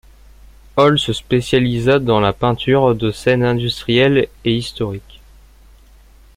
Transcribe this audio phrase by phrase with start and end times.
[0.77, 5.21] Hole se spécialisa dans la peinture de scènes industrielles et historiques.